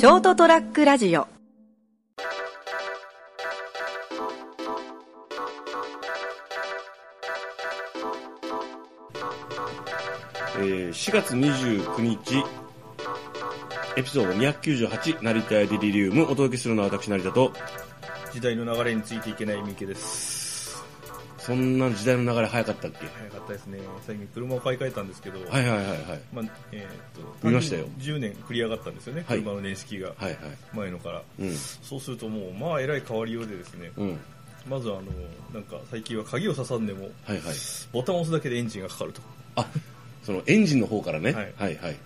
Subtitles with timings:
[0.00, 1.28] ショートトラックラジオ。
[10.56, 12.42] えー4月29日、
[13.98, 17.52] エピソード298、成田屋デリリウム、お届けするのは私、成田と、
[18.32, 20.29] 時代の流れについていけない三池です
[21.50, 22.98] そんな時代の流れ早かったっけ？
[23.06, 26.20] 早かったですね最近車を買い替えたんですけど、はいはいはいはい。
[26.32, 30.36] まあえー、と見ましたよ10年繰り上がったんですよね、はい車の年式がはいはい。
[30.72, 31.52] 前のから、うん。
[31.54, 34.18] そうするともうまあえらい変わりようでですね、うん。
[34.68, 35.02] まずあの
[35.52, 37.54] なんか最近は鍵を刺さんでもはいはい。
[37.92, 39.20] ボタンを押すだけでエンジンがかかると
[39.56, 39.66] あ、
[40.22, 41.32] そのエンジンの方からね。
[41.32, 41.96] はいはいはい。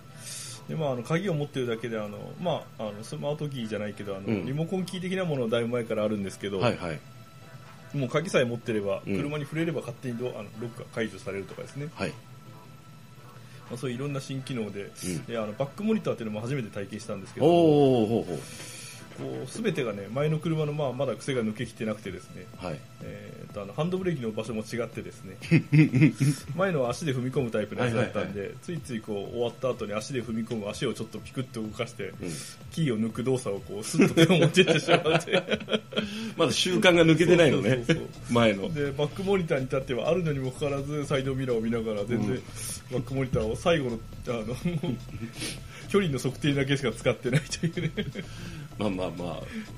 [0.67, 6.99] でまあ、あの鍵を持ってるだけであの、まあ、あのスマートキーじゃないけどあの、うんリモコンキー的なものはだいぶ前からあるんですけど、はいはい。
[7.95, 9.15] もう鍵さえ持ってれば、うん。
[9.15, 12.09] 車に触れれば勝手にドあのロックが解除されるとかですね、はい。
[12.09, 15.25] まあ、そういういろんな新機能で,、うん。
[15.25, 18.39] であのバックモニターっていうのも初めて体験したんですけどおー、ほうほ
[19.17, 22.65] こう全てがね前の車の、まあ、まだ癖が抜けきってなくてですね、う。
[22.65, 22.79] はい。
[23.01, 25.37] えーとあのハンドブレーキの場所も違ってですね
[26.55, 32.13] 前のは足で踏み込むタイプのやつだったんで、ついついこう終わった後に足で踏み込む足をちょっとピクッと動かして、うん。
[32.71, 35.43] キーを抜く動作をこうスッと手を持っていってしまって
[36.35, 38.33] まだ習慣が抜けてないのねそうそうそう。
[38.33, 38.73] 前の。
[38.73, 42.43] でバックモニターに至ってはあるのにもかかわらずサイドミラーを見ながら全然、うん
[42.91, 44.55] バックモニターを最後のあの
[45.89, 47.91] 距離の測定だけしか使ってないというね
[48.77, 49.27] まあまあまあ、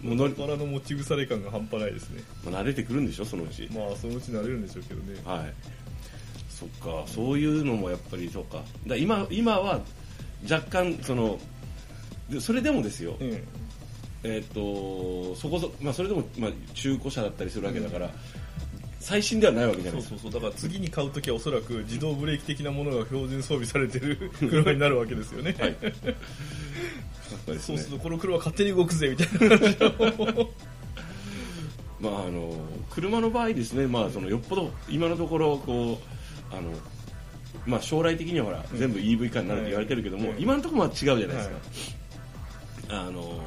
[0.02, 3.70] もう乗り、バラの持ち腐れ感が半端ないですねまあ慣れてくるんでしょ、そのうち。
[3.72, 5.54] まあそのうち慣れるんでしょうけどねはい。
[6.50, 8.58] そっか、そういうのもやっぱりそうか。
[8.58, 9.82] だから今、今は
[10.50, 11.40] 若干、その、
[12.30, 13.44] でそれでもですよ、うん
[14.24, 18.10] えっ、と、そこそ、まあそれでも、まあ中古車だったりするわけだから、
[19.00, 20.20] 最新ではないわけじゃないですか。
[20.20, 25.76] そうそうそうだから次に買うときはおそらく自動ブレーキ的なものが標準装備されてる 車になるわけですよね、はい。
[27.46, 27.78] そうですね。
[27.78, 30.50] そうするとこの車勝手に動くぜみたいな感じの
[32.00, 32.54] まああの
[32.90, 36.00] 車の場合ですね、まあそのよっぽど今のところこ
[36.52, 36.72] うあの
[37.66, 38.78] まあ将来的にはほら、うん。
[38.78, 40.42] 全部 EV 化になるって言われてるけども、はい。
[40.42, 41.56] 今のところは違うじゃないですか。
[42.90, 43.42] あの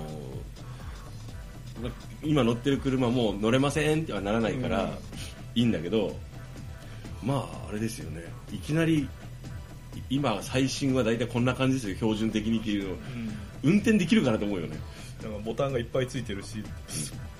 [1.82, 1.92] まあ
[2.22, 4.90] 今乗ってる車もう乗れませんってはならないから、うん。
[5.54, 6.14] いいんだけど、
[7.22, 8.24] まああれですよね。
[8.52, 9.08] いきなり
[10.08, 12.96] 今最新は大体こんな感じですよ標準的にっていうのを
[13.62, 14.78] 運転できるかなと思うよね。
[15.22, 16.64] なんかボタンがいっぱいついてるし、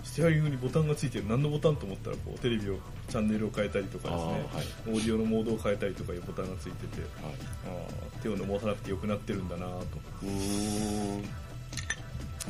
[0.02, 1.26] ステアリングにボタンがついてる。
[1.28, 4.42] 何のボタンと思ったらこうテレビをチャンネルを変えたりとかですね、はい。
[4.88, 7.34] オーディオのモードを変えたりとかいうボタンがついててはい。
[7.66, 9.76] あー手を伸ばさなくてよくなってるんだなと、
[10.22, 11.24] うーん。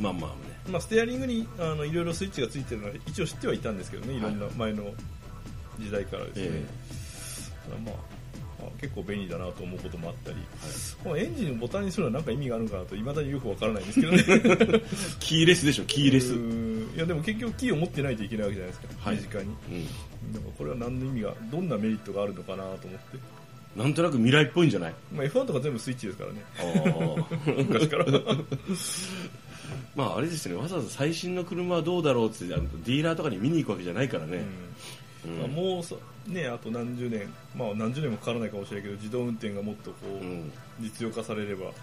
[0.01, 0.37] まあまあね。
[0.69, 4.15] まあ、ステアリングにあのいろいろスイッチがついてるのは一応知ってはいたんですけどね。
[4.15, 4.85] いろんな前の
[5.79, 6.67] 時代からですね、え
[7.71, 8.20] ただまあまあ
[8.81, 10.37] 結構便利だなと思うこともあったり、
[11.03, 14.23] このエンジンをボタンにするのは何か意味があるのかなといまだによくわからないんですけどね。
[15.21, 16.35] キーレスでしょ、キーレス。
[16.97, 19.17] いやでも結局キーを持ってないといけないわけじゃないですか、はい。
[19.17, 19.45] 身近に。
[19.45, 19.53] うん。
[20.35, 23.19] なんかこれは何の意味がどんなメリットがあるのかなと思って、
[23.77, 24.95] なんとなく未来っぽいんじゃない？
[25.13, 26.43] まあ、F1 とか全部スイッチですからね。
[26.59, 27.29] あ
[27.69, 28.07] 昔から。
[29.95, 34.39] まああれですね、わざわざ最新の車はどうだろうってディーラーとかに見に行くわけじゃないからね。
[34.39, 34.45] うん
[35.27, 40.53] まあ、もうさねあと何十年まあ何十年もかからないかもしれないけど自動運転がもっとこう、うん。
[40.81, 41.75] 実用化されればはい。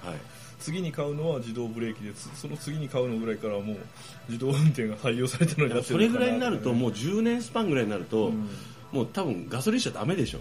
[0.59, 3.77] 次に買うのは自動ブレーキでつその次に買うのぐらいからはもう
[4.27, 8.49] 自動運転が採用されたのになってそれぐらいになると、う、もう10年スパンぐらいになると、うん。
[8.91, 10.39] もう多分ガソリン車ダメでしょ。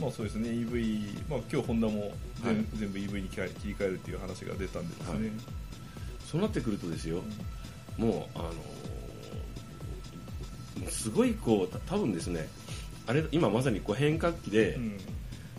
[0.00, 2.66] まあそうですね EV、まあ、今日ホンダも全,、はい。
[2.74, 5.30] 全部 EV に切り替えるっていう話が出たんでですね、はい。
[6.26, 7.22] そうなってくるとですよ、
[7.98, 8.52] もう、あの
[10.88, 12.48] すごいこう、た多分ですね、
[13.06, 14.98] あれ、今まさにこう変革期で、うん。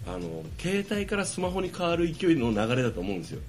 [0.06, 3.42] あの携帯からスマホに変わる勢いの流れだと思うんですよ。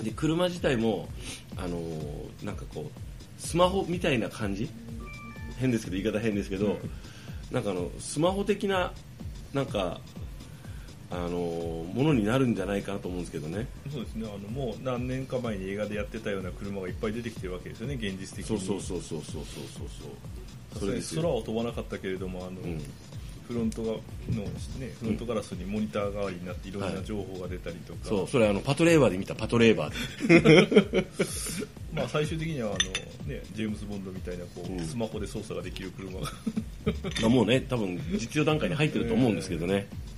[0.00, 1.08] で車自体も
[1.56, 1.80] あの
[2.44, 4.70] なんかこうスマホみたいな感じ？
[5.58, 6.78] 変ですけど言い方変ですけど、
[7.50, 8.92] なんかあのスマホ的な
[9.52, 10.00] なんか
[11.14, 11.38] あの
[11.94, 13.68] ものになるんじゃないかなと思うんですけどね。
[13.92, 14.26] そうですね。
[14.28, 18.44] あのもう何年か前に映画でやってたような車がいっぱい出てきてるわけですよね現実的に。
[18.44, 19.64] そうそうそうそうそうそう
[20.00, 22.82] そう空を飛ばなかったけれどもあの、うん、
[23.46, 24.00] フロントの、ね、
[24.98, 31.06] フロントガラスにモニター代わりになっていろんな情報が出たりとか、はい、そうそれあのパトレーバーで見たパトレーバーで。
[31.94, 37.28] まあ最終的にはあの、ね、ジェームズ・ボンドみたいなこう、うん、スマホで操作ができる車が。
[37.28, 40.13] もうね多分実用段階に入ってると思うんですけどね、えー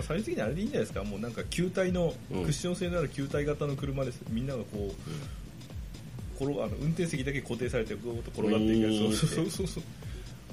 [0.00, 1.04] まあ最終的にあれでいいんじゃないですか？
[1.04, 2.42] もうなんか球体の、うん。
[2.44, 4.20] クッション性のある球体型の車です。
[4.30, 9.82] みんながこう、転があの運転席だけ固定されてぐーっと転がっていくやつそうそうそうそう。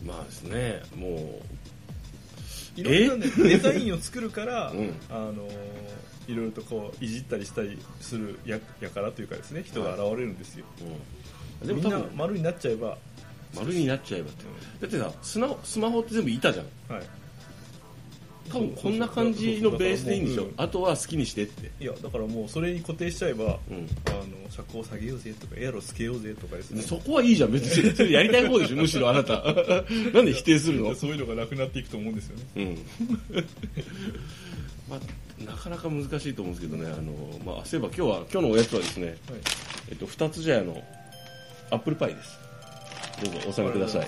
[0.05, 1.41] まあですねも
[2.75, 4.93] いろんな、ね、デザインを作るから、 うん。
[5.09, 5.47] あの
[6.27, 10.65] いろいろとこういじったりしたりするややからというかですね人が現れるんですよ、
[11.61, 12.97] うん、でもみんな丸になっちゃえば、
[13.55, 14.43] 丸になっちゃえばって。
[14.81, 16.93] だってさスマホスマホって全部板じゃん。
[16.93, 17.03] はい、
[18.51, 20.43] 多分こんな感じのベースでいいんでしょ？
[20.43, 21.71] うんあとは好きにしてって。
[21.79, 23.87] いやだからもうそれに固定しちゃえば、うん。
[24.07, 27.95] あの車高下げようぜとかエアロつけようぜとかですねそこはいいじゃん別に。
[27.95, 29.43] それやりたい方でしょ むしろあなた。
[30.13, 30.95] なんで否定するの？
[30.95, 32.43] そういうのがなくなっていくと思うんですよね。
[32.55, 32.77] うん。
[34.89, 37.13] まあ、なかなか難しいと思うんですけどね、あの
[37.45, 39.17] まあ、そういえば今日は今日のおやつはですね、はい。
[39.89, 40.81] えっと、二つ茶屋の
[41.69, 42.39] アップルパイです。
[43.23, 44.01] どうぞお納めください。
[44.01, 44.07] はい。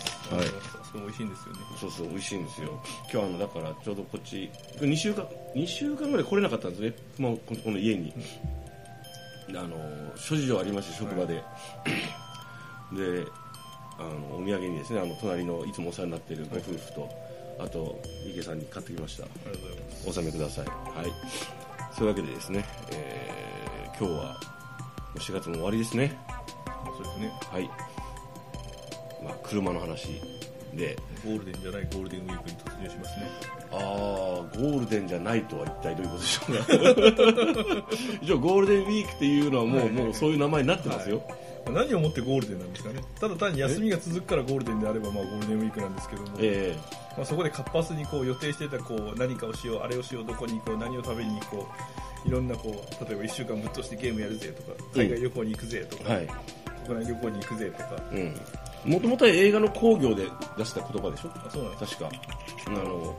[0.93, 2.79] 美味しいんですよねそうそう、美味しいんですよ。
[3.03, 5.25] 今日はあの、だからちょうどこっち、2週間、
[5.55, 8.13] 2週間ぐらい来れなかったんですね、まあ、この家に。
[9.49, 9.77] あの、
[10.15, 11.35] 諸事情ありまして、職場で。
[11.35, 13.25] で、
[13.99, 17.09] あの、お土産にですね、あの、隣のいつもお世話になっているご夫婦と、
[17.59, 19.23] あと、池さんに買ってきました。
[19.25, 20.65] ありがとうございますお納めください。
[20.65, 20.73] は
[21.03, 21.11] い。
[21.93, 26.17] そういうわけでですね、えー、今日は、もう4月も終わりですね。
[26.97, 27.69] そうですねはい。
[29.23, 30.21] まあ、車の話
[30.73, 30.95] で、
[31.25, 33.27] ゴールデンじゃないゴールデンウィークに突入しますね。
[33.71, 37.85] あー、ゴールデンじゃないとは一体どういうことでしょうか。
[38.21, 39.87] 一応、ゴールデンウィークっていうのはもう、はい。
[39.87, 41.21] はいはいもうそういう名前になってますよ。
[41.71, 43.01] 何をもってゴールデンなんですかね。
[43.19, 46.75] ただ単に休みが続くからゴールデンであればまあゴールデンウィークなんですけども、え
[47.15, 51.67] まあ、そこで活発にこう予定してたこう何かをしようあれをしようどこに行こう何を食べに行こ
[52.25, 56.27] ういろんなこう例えば1週間ぶっ通してゲームやるぜとか海外旅行に行くぜとか、えはい。
[56.87, 58.03] 国内旅行に行くぜとか。
[58.11, 58.35] うん。
[58.85, 60.27] もともとは映画の興行で
[60.57, 61.29] 出した言葉でしょ？
[61.35, 62.19] あそうなんです確か。
[62.67, 63.15] あの、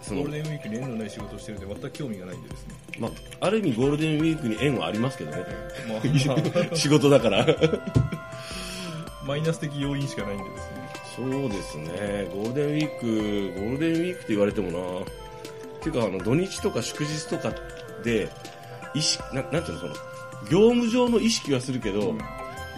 [0.00, 3.10] そのゴール、デンウィークに縁のない仕事をしてるんで全く興味がないんでですね、まあ、
[3.46, 5.44] ある意味ゴールデンウィークに縁はありますけどね。
[5.88, 6.70] まあ。
[6.70, 7.40] ま 仕事だから。
[7.42, 7.46] あ、
[9.26, 10.82] マイナス的要因しかないんでですね。
[11.16, 15.04] そうですね、ゴールデンウィーク、ゴールデンウィークって言われてもな、っ
[15.80, 17.52] ていうか、あの土日とか祝日とか
[18.02, 18.30] で、
[18.94, 19.94] 意識ななんていうの、その
[20.50, 22.18] 業務上の意識はするけど、うん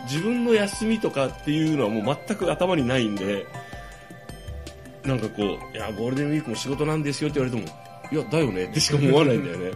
[0.04, 3.46] 自分の休みとかっていうのはもう全く頭にないんで、
[5.04, 7.78] なんかこう、いや、ゴールデンウィークも仕事なんですよって言われても、
[8.10, 9.72] いや、だよねってしか思わないんだよね。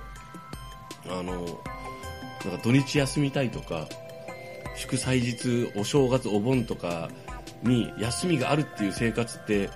[1.08, 1.58] あの、なんか
[2.62, 3.86] 土日休みたいとか、
[4.76, 7.10] 祝祭日、お正月、お盆とか
[7.62, 9.69] に休みがあるっていう生活って、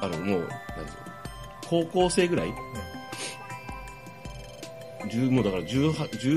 [0.00, 1.00] あの、もう、なんですよ
[1.66, 2.54] 高校生ぐらい、
[5.08, 5.92] 10もうだから18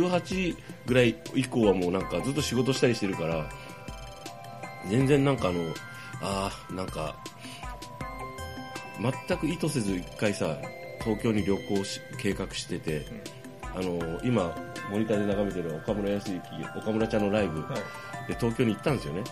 [0.07, 0.55] 18
[0.85, 3.49] ぐらい以降はもうなんかずっと仕事したりしてるから、
[4.89, 5.61] 全然なんかあの、
[6.21, 7.15] ああ、なんか、
[9.27, 10.57] 全く意図せず一回さ、
[11.01, 13.05] 東京に旅行し計画してて、
[13.75, 14.55] あの、今、
[14.89, 16.41] モニターで眺めてる岡村康之、
[16.77, 19.23] 岡村ちゃんのライブはいで東京に行ったんですよね。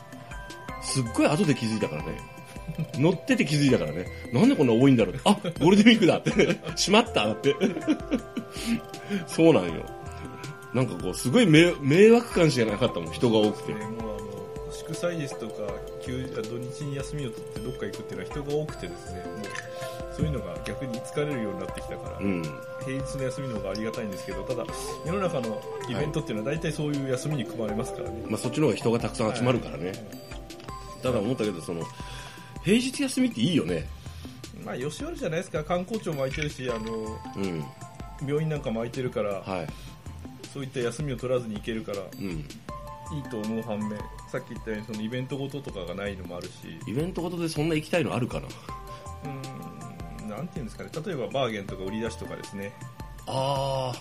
[0.82, 2.20] すっごい後で気づいたからね。
[2.96, 4.06] 乗ってて気づいたからね。
[4.34, 5.16] なんでこんな多いんだろう。
[5.24, 6.78] あ、ゴールデンウィークだって。
[6.78, 7.56] しまっただって。
[9.28, 9.86] そうなんよ。
[10.74, 13.74] なんかこう、すごい迷迷惑感しかなかったもん、人が多くて。
[13.74, 15.54] ね、もうあの祝祭日とか
[16.02, 22.44] 休あ土日に休みを取ってどっか行くっていうのは人が多くてですねもうそういうのが逆に疲れるようになってきたから、うん。
[22.86, 24.66] 平日の休みの方がありがたいんですけどただ
[25.06, 29.92] 世の中のイベントっていうのは大体そういう休みに組まれますからね、まあそっちの方が人がたくさん集まるからね。
[31.02, 31.84] ただ思ったけど、その、
[32.64, 33.88] 平日休みっていいよね。
[34.64, 37.64] まあ吉原じゃないですか観光庁も空いてるしあのうん。
[38.28, 39.68] 病院なんかも空いてるからはい。
[40.54, 42.46] そういった休みを取らずに行けるからうん。
[43.14, 44.00] いいと思う反面
[44.32, 46.52] さっき言ったようにそのイベントごととかがないのもあるし。
[46.88, 48.48] イベントごとでそんな行きたいのあるかな？
[48.48, 50.90] うーんなんていうんですかね。
[51.06, 52.72] 例えばバーゲンとか売り出しとかですね、
[53.28, 53.96] あは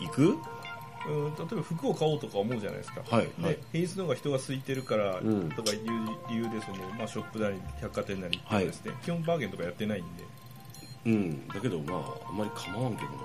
[0.00, 0.22] い、ー、行く？
[0.28, 3.54] うん例えば服を買おうとか思うじゃないですか、はいはい。
[3.54, 5.48] で平日の方が人が空いてるからうん。
[5.50, 5.80] とかいう
[6.28, 10.24] 理由でその、まあ、ショップなり百貨店なりってですね、基本バーゲンとかやってないんで。
[11.06, 11.48] うん。
[11.48, 13.16] だけどまあ、あんまり構わんけどな。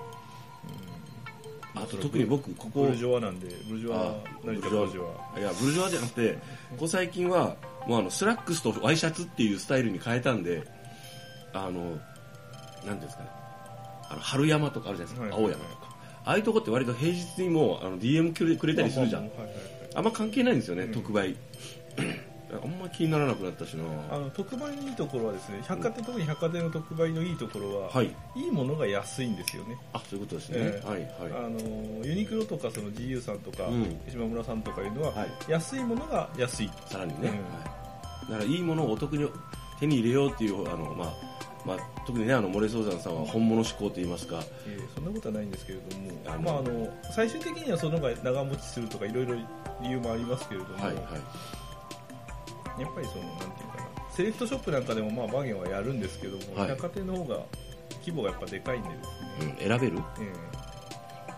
[1.76, 2.84] あと特に僕、ここ。
[2.86, 5.40] ブル、ジョワなんでブルジョワあ成田ブルジョワ。
[5.40, 6.34] いや、ブルジョワじゃなくて、
[6.72, 7.56] ここ最近は、
[7.88, 10.64] もうあの、スラックスとワイシャツっていうスタイルに変えたんで、
[11.54, 13.30] あの、なんていうんですかね、
[14.10, 15.44] あの、春山とかあるじゃないですか、はい。
[15.44, 15.96] 青山とか。
[16.26, 19.26] ああいうとこって割と平日にもあの DM くれくれたりするじゃん。
[19.26, 19.30] ま
[19.96, 20.92] あんま関係ないんですよね、うん。
[20.92, 21.36] 特売。
[22.64, 28.14] あんま気にならなくなったしなあの特売のいいところはですね百貨店、特に百貨店の特売のいいところは、はい。
[28.36, 30.58] い、いものが安いんですよねあ、そういうことですね。
[30.60, 36.72] ええはい、はあのユニクロとかその GU さんとか、うん島村さんとかいうのは、はい安いものが安いい。
[36.86, 37.18] さらにね。
[37.22, 37.86] うんはい。
[38.32, 39.30] だからいいものをお得に
[39.80, 41.14] 手に入れようっていう、あの、まあ、
[41.66, 49.36] まあ、特にね、あの、モレソーザンさんは本物志向と言いますか、えーそんなことはないんですけれどもあのまあ、あの最終的にはその方が長持ちするとかいろいろ
[49.82, 51.04] 理由もありますけれども、はい、はい。
[52.80, 56.70] やっぱりそのなんていうかなセレクトショップなんかでもまあバーゲンはやるんですけども、はい。
[56.70, 57.40] 百貨店の方が
[58.02, 60.04] 規模がやっぱでかいんでですね、うん、選べる？
[60.20, 60.34] え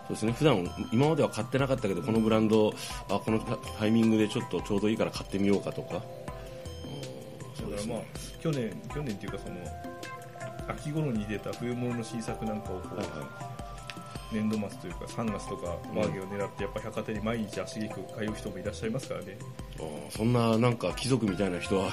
[0.08, 2.74] そうですね普段今までは買ってなかったけどこのブランド
[3.10, 3.40] あこの
[3.80, 6.02] タイミングでちょっとちょうどいいから買ってみようかとか。
[7.60, 7.72] うん。
[7.72, 8.08] だからまあね
[8.42, 9.56] 去年去年っていうかその
[10.70, 13.58] 秋頃に出た冬物の新作なんかをこう、はいは
[14.32, 19.38] 年度末というか3月とかバーゲンを狙ってやっぱ百貨店に毎日足げく通う人もいらっしゃいますからね
[20.10, 21.92] そんななんか貴族みたいな人は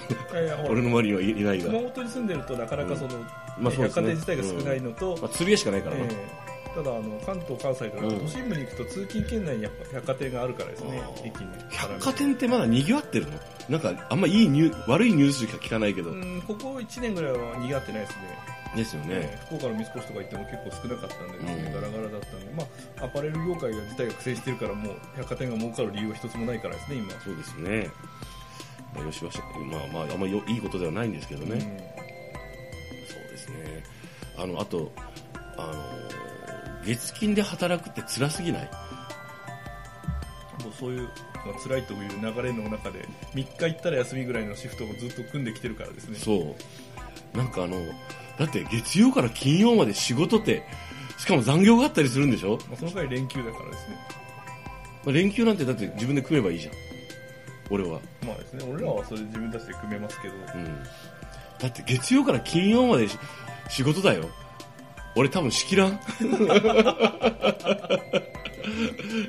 [0.68, 1.66] 俺の周りにはいいないが。
[1.66, 3.18] 熊、本に住んでるとなかなかその、
[3.58, 6.08] まあ百貨店自体が少ないのと、まあ、釣り屋しかないからな、え
[6.50, 8.20] えただあの関東関西とかうん。
[8.20, 11.26] 都心部に行くと通勤圏内にやっぱ百貨店があるからですねあー。
[11.28, 13.32] 駅に百貨店ってまだ賑わってるの？
[13.68, 18.54] なんかあんまいいニュー悪いニュースしか聞かないけど、うんここ1年ぐらいは賑わってないですね。
[18.74, 21.72] ですよね、ええ福岡の三越とか行っても結構少なかったんでですね、うん。
[21.74, 22.64] ガラガラだったんで、ま
[23.00, 27.12] あ、アパレル業界が自体が苦戦してるからもう百貨店が儲かる理由は一つもないからですね今。
[27.20, 27.88] そうですね、
[28.92, 31.60] まあ、よしわしまあまああんまりよいいことではないんですけどね、
[33.08, 33.84] そうですね。
[34.36, 34.90] あのあと
[35.56, 35.72] あの
[36.86, 38.62] 月金で働くって辛すぎない？
[38.62, 38.64] う
[40.62, 41.08] んもうそういうま
[41.56, 46.18] あ辛いという流れの中で3日行ったら休みぐらいのシフトをずっと組んできてるからですね。
[46.18, 46.56] そ
[47.34, 47.36] う。
[47.36, 47.76] なんかあの
[48.38, 50.64] だって月曜から金曜まで仕事って
[51.18, 53.98] しかも残業があったりするんでしょ、まあ、その代わり連休だからですね。
[55.04, 56.74] まあ、連休なんてだって自分で組めばいいじゃん。
[57.70, 57.98] 俺は。
[58.24, 58.64] まあですね。
[58.72, 60.34] 俺らはそれ自分たちで組めますけど。
[60.34, 60.42] うん。
[61.58, 63.18] だって月曜から金曜までし
[63.68, 64.28] 仕事だよ
[65.16, 66.00] 俺多分しきらん？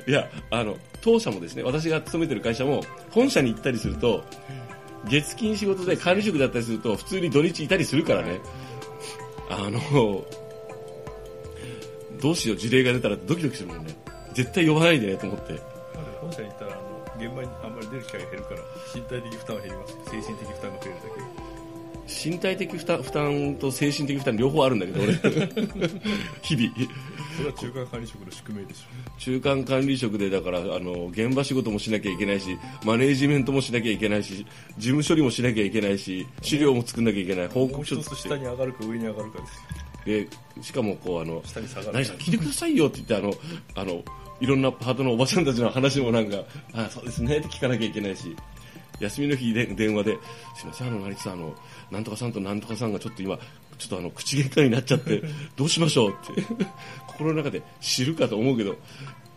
[0.06, 4.24] いやあの当社もですね私が勤めてる会社も本社に行ったりすると
[5.08, 8.40] 月金仕事で管理職だったりすると普通に土日いたりするからね。
[9.48, 10.24] あの
[12.20, 13.94] どうしよう事例が出たらドキドキするもんね。
[14.32, 15.60] 絶対呼ばないでねと思って。
[16.20, 16.74] 本社に行ったらあ
[17.20, 18.60] の現場にあんまり出る機会が減るから
[18.92, 19.92] 身体的負担は減ります。
[20.06, 21.55] 精神的負担が増えるだけ。
[22.06, 25.12] 身体的負担負担と精神的負担両方あるんだけど俺。
[26.42, 26.90] 日々。
[27.36, 34.46] それは中間管理職の宿命でしょ中間管理職でだからあの現場仕事もしなきゃいけないしマネージメントもしなきゃいけないし
[34.78, 38.38] 事務処理もしなきゃいけないし資料も作んなきゃいけない報告書作って。
[38.38, 39.54] に上がるか上に上がるかです
[40.10, 40.28] よ。
[40.56, 43.34] でしかもこうあの下に下がる何さん聞いてくださいよって言ってあの
[43.74, 44.02] あの
[44.40, 46.38] いろんなパートのおばちゃんたちの話もなんか
[46.72, 48.34] あそうですねって聞かなきゃいけないし。
[49.00, 50.18] 休みの日で電話で
[50.56, 51.54] 「すいませんあの成木さんあの
[51.90, 53.38] なんとかさんとなんとかさんがちょっと今
[53.78, 55.22] ちょっとあの口喧嘩になっちゃって
[55.56, 56.42] どうしましょう」って
[57.06, 58.76] 心の中で知るかと思うけど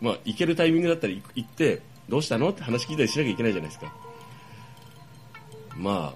[0.00, 3.94] まあ行けるタイミングだったら行行ってどうしたのって話聞いたりしなきゃいけないじゃないですか。
[5.76, 6.14] ま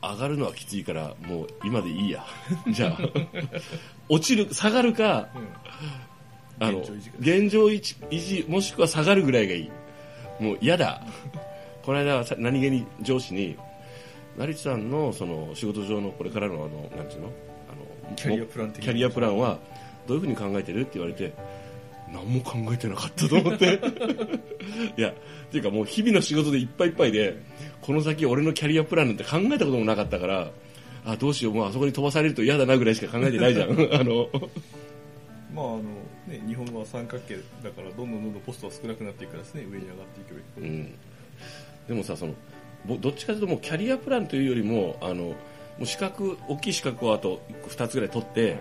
[0.00, 2.24] あ上がるのはきついからもう今でいいや。
[2.68, 2.98] じゃあ
[4.08, 6.66] 落ちる下がるかうん。
[6.66, 6.80] あの
[7.18, 7.80] 現状維
[8.10, 9.70] 持もしくは下がるぐらいがいい。
[10.38, 11.02] もう嫌だ。
[11.82, 13.56] この間はさ何気に上司に
[14.36, 17.32] 成地さんのその仕事上のこれからのあのなんていうの？
[17.70, 19.58] あのキャリアプランキャリアプランは
[20.06, 21.32] どういうふうに考えてるって言われて
[22.12, 23.80] 何も考えてなかったと思って。
[24.96, 25.14] いやっ
[25.50, 27.36] ていうかもう日々の仕事でいっぱいいっぱいで
[27.80, 30.50] この先俺のキャリアプランなんて考えたこともなかったから
[31.04, 33.70] あどうしようもうあそこに飛ばされると嫌だなぐらいしか考えてないじゃん。
[33.94, 34.28] あの。
[35.54, 35.82] まああの
[36.28, 37.34] ね、日本は三角形
[37.64, 40.94] だからどんどんどんどんポストは少なくなっていくからですね上に上がっていけばいくほどうん、
[41.88, 42.38] でもさそのぼ
[42.86, 45.34] どっちかというともうキャリアプランというよりもあのも
[45.82, 48.58] う資格大きい資格をあと2つぐらい取って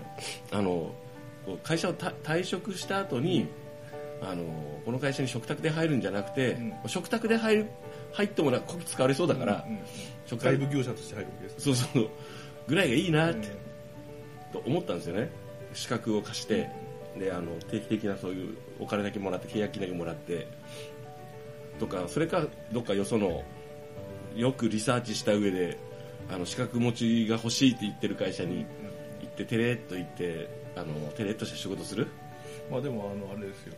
[0.52, 0.92] あの
[1.64, 3.48] 会社をた退職した後に
[4.22, 4.44] あの
[4.86, 6.74] この会社に嘱託で入るんじゃなくて、うん。
[6.88, 7.68] 嘱託で入る
[8.12, 9.80] 入ってもらこき使われそうだから、うんうん
[10.26, 12.10] 嘱託外部業者として入るわけですそうそう。
[12.68, 14.62] ぐらいがいいなって、うん。
[14.62, 15.32] と思ったんですよね。
[15.74, 16.70] 資格を貸して
[17.18, 20.48] であの定期的なそういうお金だけもらって契約金だけもらって
[21.80, 23.44] とかそれかどっかよその
[24.36, 25.78] よくリサーチした上で
[26.32, 28.66] あの資格持ちが欲しいって言ってる会社に
[29.22, 32.08] 行ってテレッと行ってあのテレッとした仕事する、
[32.72, 33.74] まあでもあのあれですよ。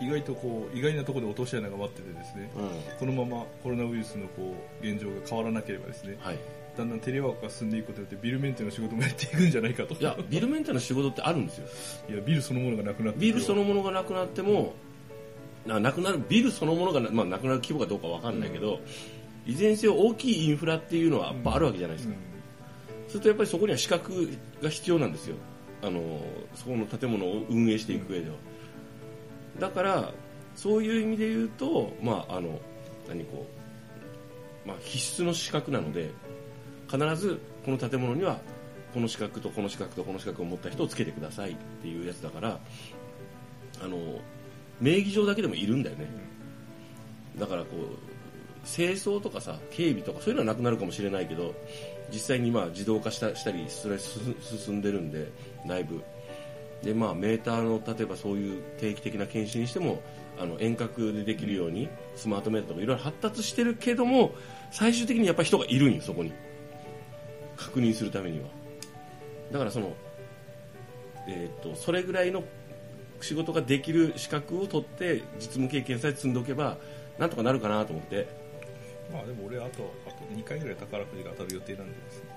[0.00, 2.50] 意外とこう意外なところで落とし穴が待っててですね。
[2.56, 2.70] うん。
[2.98, 6.16] このままコロナウイルスのこう現状が変わらなければですね。
[6.20, 6.38] はい、
[6.76, 9.94] だんだんテレワークが進んでいくことによってビルメンテの仕事もやっていくんじゃないかと。
[9.94, 11.66] いやビルメンテの仕事ってあるんですよ。
[12.14, 14.74] いやビルそのものがなくなってビルそのもものがなくなっても
[15.66, 18.80] ななくなるビルそのものがな,、まあ、なくなる規模かどうかわかんないけど、
[19.46, 22.14] いずれにせよ大きいインフラっていうのはやっぱあるわけじゃないですか、
[23.08, 24.28] するとやっぱりそこには資格
[24.62, 25.36] が必要なんですよ。
[25.82, 26.00] あの
[26.54, 28.36] そこの建物を運営していく上では、
[29.58, 30.12] だから
[30.54, 32.60] そういう意味で言うとまああの
[33.08, 33.46] 何こ
[34.64, 36.10] う、まあ、必須の資格なので
[36.88, 38.38] 必ずこの建物には
[38.94, 42.60] この資格とこの資格とこの資格を持った人をつけてくださいっていうやつだから
[43.82, 43.96] あの
[44.80, 46.06] 名義上だけでもいるんだよね。
[47.38, 48.11] だからこう
[48.64, 51.54] 清掃とかさ警備とかそういうのはなくなるかもしれないけど
[52.12, 55.28] 実際にまあ自動化したしたりそれ進んでるんで
[55.66, 56.02] だいぶ
[56.82, 60.00] でまあメーターの例えばそういう定期的な検視にしても
[60.38, 64.32] あの遠隔でできるようにスマートメーターとかいろいろ発達してるけども
[64.70, 66.32] 最終的にやっぱり人がいるんよそこに。
[67.56, 68.46] 確認するためには。
[69.52, 69.94] だからその
[71.28, 72.42] えー、とそれぐらいの
[73.20, 76.78] 仕事ができる資格を取って実務経験さえ積んでおけば
[77.18, 78.41] なんとかなるかなと思って。
[79.10, 82.28] まあでも俺あとあと2回ぐらい宝くじが当たる予定なんでですね、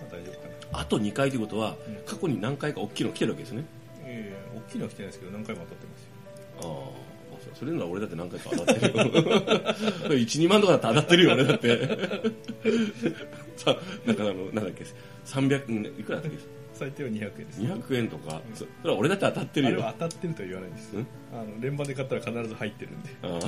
[0.00, 0.80] まあ、大丈夫かな。
[0.80, 1.96] あと2回ということは、うん。
[2.04, 3.64] 過去に何回か大きいの来てるわけですね。
[4.04, 6.74] ええ大きいのは来てないですけど何回も当たってますよ。
[6.74, 7.08] ああ
[7.54, 9.04] それなら俺だって何回か当たってるよ。
[10.18, 11.78] 12万とかだって当たってるよ俺だって。
[13.56, 13.76] さ
[14.06, 14.84] なんかあのなんだっけ
[15.24, 16.40] 300いくらだったっ
[16.78, 17.60] 最低は200円です。
[17.60, 18.40] け200円とか？
[18.54, 19.74] そそれは俺だって当たってるよ。
[19.74, 20.92] あれは当たってるとは言わないです。
[20.92, 21.06] ん？
[21.32, 23.10] あの連番で買ったら必ず入ってるんで。
[23.22, 23.38] あ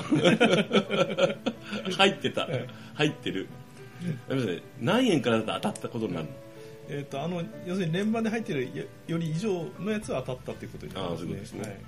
[1.86, 1.90] あ。
[1.96, 2.48] 入ってた。
[2.94, 3.48] 入ってる。
[4.80, 6.32] 何円からだと当たったことになるの？
[6.92, 11.60] えー、とあの要するに連番で入ってるよより以上のやつは当たったっていうことになりますあーそういうことですね。
[11.62, 11.80] はい。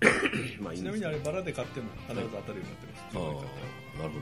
[0.62, 4.20] まあいいちなみにあれバラで買っても必ず当たるようになってます、ああなるほ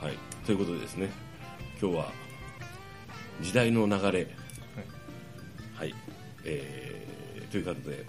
[0.00, 0.06] ど。
[0.06, 0.18] はい。
[0.44, 1.10] ということでですね
[1.80, 2.12] 今日は
[3.40, 3.98] 時代の流れ。
[3.98, 4.28] はい、
[6.46, 8.04] えー、ということで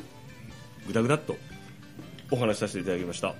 [0.87, 1.35] ぐだぐだっと
[2.31, 3.35] お話しさせていただきました、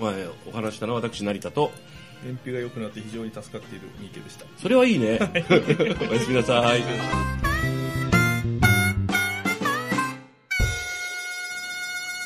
[0.00, 1.70] まあえーお話ししたのは私成田と
[2.24, 4.44] 燃費が良くなって非常に助かっている三池でした。
[4.58, 5.18] それはいいね。
[6.10, 6.82] おやすみなさい。
[6.82, 7.40] ー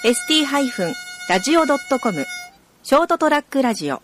[0.05, 2.27] ST-radio.com
[2.83, 4.03] ショートトラックラジオ